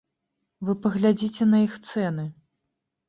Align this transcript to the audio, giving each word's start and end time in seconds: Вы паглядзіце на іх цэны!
Вы 0.69 0.75
паглядзіце 0.85 1.49
на 1.53 1.57
іх 1.69 1.77
цэны! 1.91 2.25